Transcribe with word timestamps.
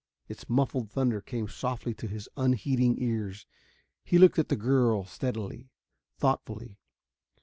Its 0.27 0.49
muffled 0.49 0.89
thunder 0.89 1.21
came 1.21 1.47
softly 1.47 1.93
to 1.93 2.07
his 2.07 2.27
unheeding 2.35 2.95
ears. 2.99 3.45
He 4.03 4.17
looked 4.17 4.39
at 4.39 4.49
the 4.49 4.55
girl 4.55 5.05
steadily, 5.05 5.69
thoughtfully. 6.17 6.79